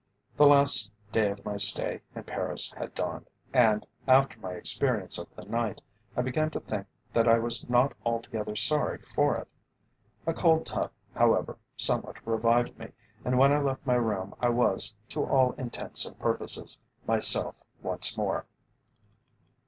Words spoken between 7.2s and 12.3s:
I was not altogether sorry for it. A cold tub, however, somewhat